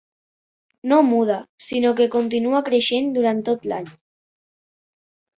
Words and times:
No 0.91 0.95
muda, 1.09 1.35
sinó 1.65 1.91
que 1.99 2.07
continua 2.15 2.61
creixent 2.69 3.11
durant 3.19 3.43
tot 3.51 3.67
l'any. 3.73 3.85